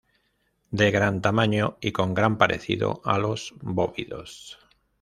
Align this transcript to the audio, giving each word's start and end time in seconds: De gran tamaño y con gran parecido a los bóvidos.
De 0.71 0.89
gran 0.89 1.21
tamaño 1.21 1.77
y 1.79 1.91
con 1.91 2.15
gran 2.15 2.39
parecido 2.39 3.03
a 3.05 3.19
los 3.19 3.53
bóvidos. 3.61 4.57